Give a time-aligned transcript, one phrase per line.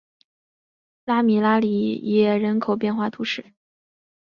[1.05, 3.53] 拉米拉里耶人口变化图示